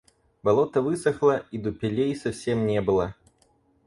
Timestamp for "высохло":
0.81-1.45